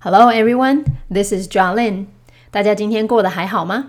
[0.00, 2.06] Hello everyone, this is Jolin.
[2.52, 3.86] 大家今天过得还好吗？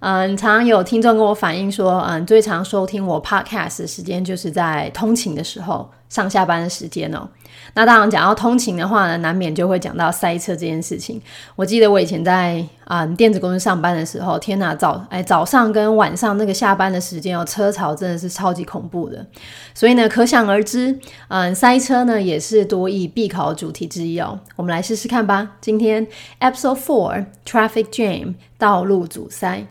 [0.00, 7.28] 嗯，常常有听众跟我反映说，嗯，最常收听我 podcast 的时间就是在通勤的时候，上下班的时间哦。
[7.74, 11.20] 那当然讲到通勤的话呢，难免就会讲到塞车这件事情。
[11.56, 19.26] 我记得我以前在啊电子公司上班的时候，天哪，早哎早上跟晚上那个下班的时间哦，车潮真的是超级恐怖的。
[19.74, 20.98] 所以呢，可想而知，
[21.28, 24.40] 嗯，塞车呢也是多义必考主题之一哦。
[24.56, 25.56] 我们来试试看吧。
[25.60, 26.06] 今天
[26.40, 29.66] Episode Four Traffic Jam 道路阻塞。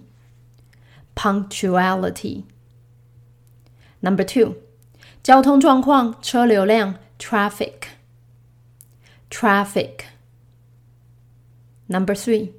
[1.14, 2.46] punctuality.
[4.00, 4.56] Number two，
[5.22, 7.74] 交通状况、车流量，traffic,
[9.30, 10.00] traffic.
[11.88, 12.54] Number three，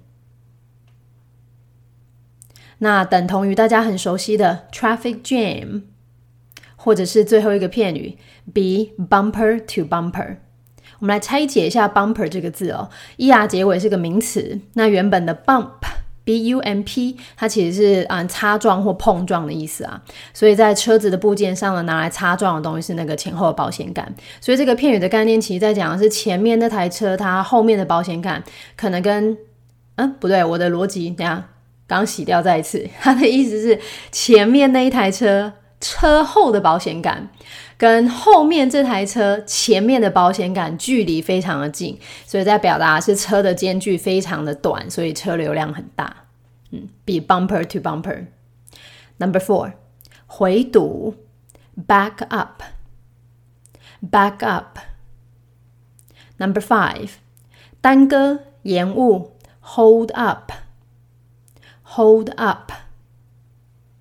[2.79, 5.83] 那等同于大家很熟悉的 traffic jam，
[6.75, 8.19] 或者是最后一个片语
[8.53, 10.39] be bumper to bumper。
[10.99, 15.92] 我们来拆解一下 bumper 这个字哦，er 结尾是个名词，那原本的 bump。
[16.25, 20.01] B U M P，它其实是嗯擦撞或碰撞的意思啊，
[20.33, 24.15] 所以在车子的部件上呢，拿来擦撞的东西是那个前后的保险杆。
[24.41, 28.43] 所以这个片语的概念，其实在讲的是前面那台车它后面的保险杆
[28.77, 29.37] 可能跟
[29.97, 31.49] 嗯不对，我的逻辑等下
[31.87, 33.79] 刚洗掉再一次，它的意思是
[34.11, 37.29] 前面那一台车车后的保险杆。
[37.83, 46.29] 跟后面这台车前面的保险杆距离非常的近，所以在表达是车的间距非常的短，所以车流量很大。
[46.71, 48.27] 嗯，比 bumper to bumper。
[49.17, 49.73] Number four，
[50.29, 51.17] 回堵
[51.89, 54.79] ，back up，back up。
[56.37, 57.11] Number five，
[57.81, 62.71] 耽搁、延误，hold up，hold up。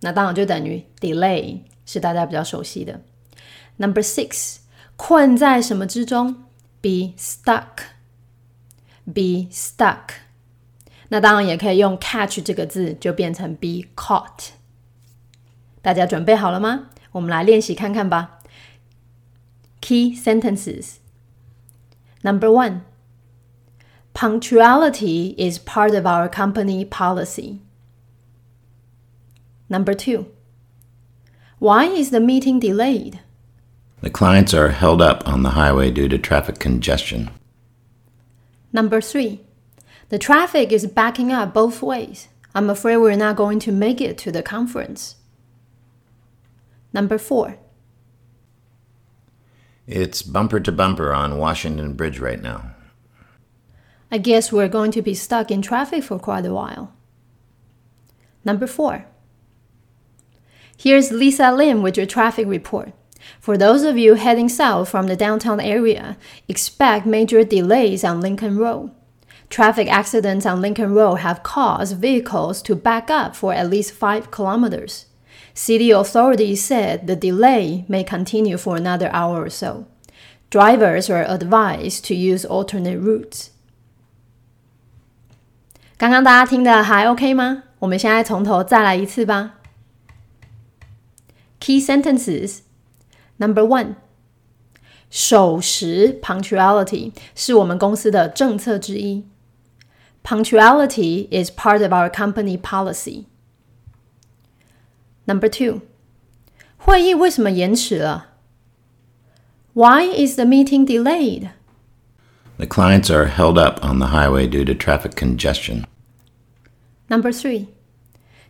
[0.01, 3.01] 那当然就等于 delay，是大家比较熟悉的。
[3.80, 4.58] Number six，
[4.96, 6.44] 困在什么之中？
[6.80, 7.90] Be stuck，be
[9.50, 10.10] stuck。
[11.08, 14.50] 那当然也可以用 catch 这个字，就变成 be caught。
[15.82, 16.90] 大家准备好了吗？
[17.12, 18.40] 我们来练习看看吧。
[19.80, 20.96] Key sentences.
[22.22, 22.80] Number one.
[24.12, 27.60] Punctuality is part of our company policy.
[29.68, 30.26] Number two.
[31.58, 33.20] Why is the meeting delayed?
[34.01, 37.29] The clients are held up on the highway due to traffic congestion.
[38.73, 39.41] Number three,
[40.09, 42.27] the traffic is backing up both ways.
[42.55, 45.15] I'm afraid we're not going to make it to the conference.
[46.91, 47.57] Number four,
[49.87, 52.71] it's bumper to bumper on Washington Bridge right now.
[54.11, 56.93] I guess we're going to be stuck in traffic for quite a while.
[58.43, 59.05] Number four,
[60.75, 62.93] here's Lisa Lim with your traffic report.
[63.40, 66.16] For those of you heading south from the downtown area,
[66.48, 68.90] expect major delays on Lincoln Road.
[69.48, 74.30] Traffic accidents on Lincoln Road have caused vehicles to back up for at least 5
[74.30, 75.06] kilometers.
[75.54, 79.86] City authorities said the delay may continue for another hour or so.
[80.50, 83.50] Drivers are advised to use alternate routes.
[85.96, 87.62] 刚刚大家听的还 OK 吗？
[87.78, 89.54] 我们现在从头再来一次吧。
[91.58, 92.60] Key sentences
[93.40, 93.96] Number one，
[95.10, 99.24] 守时 （punctuality） 是我们公司的政策之一。
[100.24, 103.26] Punctuality is part of our company policy.
[105.26, 105.82] Number two，
[106.76, 108.28] 会议为什么延迟了？
[109.74, 111.50] Why is the meeting delayed?
[112.56, 115.84] The clients are held up on the highway due to traffic congestion.
[117.08, 117.66] Number three，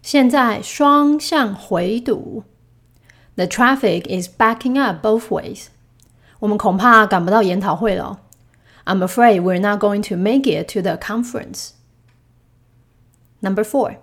[0.01, 2.45] 现在双向回堵。
[3.37, 5.67] The traffic is backing up both ways.
[6.41, 8.21] 我们恐怕赶不到研讨会了。
[8.85, 11.71] I'm afraid we're not going to make it to the conference.
[13.41, 13.97] Number four.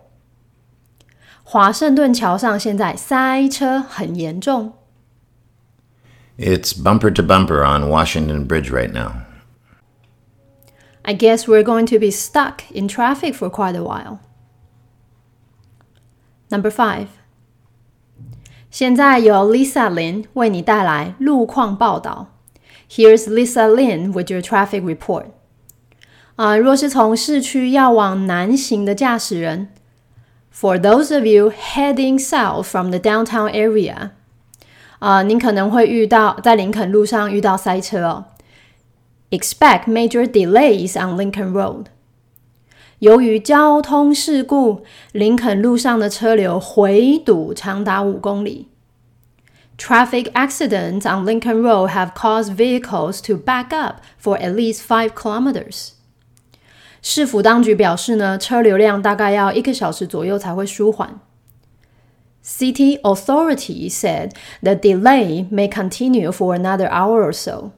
[1.44, 4.74] 华盛顿桥上现在塞车很严重。
[6.38, 9.24] It's bumper to bumper on Washington Bridge right now.
[11.04, 14.19] I guess we're going to be stuck in traffic for quite a while.
[16.50, 17.07] Number five.
[18.69, 22.28] 现在由 Lisa Lin 为你带来路况报道。
[22.90, 25.25] Here's Lisa Lin with your traffic report.
[26.36, 29.69] 啊、若是从市区要往南行的驾驶人，
[30.51, 34.10] For those of you heading south from the downtown area，
[35.00, 38.25] 啊、您可能会遇到在林肯路上遇到塞车哦。
[39.30, 41.86] Expect major delays on Lincoln Road。
[43.00, 48.69] 由于交通事故，林肯路上的车流回堵长达五公里。
[49.78, 55.90] Traffic accidents on Lincoln Road have caused vehicles to back up for at least five kilometers.
[57.01, 61.19] 市府当局表示呢，车流量大概要一个小时左右才会舒缓。
[62.45, 64.31] City authorities said
[64.62, 67.72] the delay may continue for another hour or so.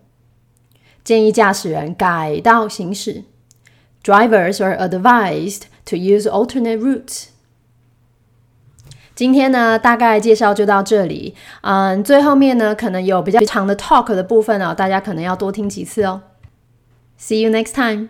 [1.03, 3.23] 建议驾驶人改道行驶。
[4.03, 7.29] Drivers are advised to use alternate routes.
[9.15, 11.35] 今天呢，大概介绍就到这里。
[11.61, 16.21] 嗯，最后面呢，可能有比较长的 talk 的部分哦，大家可能要多听几次哦。
[17.17, 18.09] See you next time.